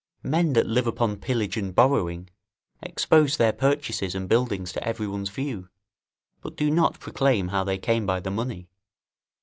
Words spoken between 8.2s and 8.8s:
money.